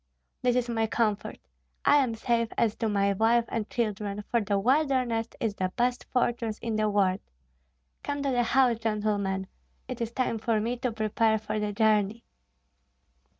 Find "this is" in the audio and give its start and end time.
0.41-0.67